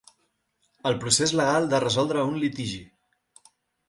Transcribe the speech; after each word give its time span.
El 0.91 0.95
procés 1.03 1.33
legal 1.39 1.67
de 1.73 1.81
resoldre 1.83 2.23
un 2.31 2.39
litigi. 2.45 2.81